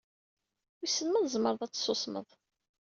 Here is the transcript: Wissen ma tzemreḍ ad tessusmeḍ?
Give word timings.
Wissen 0.79 1.07
ma 1.09 1.19
tzemreḍ 1.23 1.61
ad 1.63 1.71
tessusmeḍ? 1.73 2.27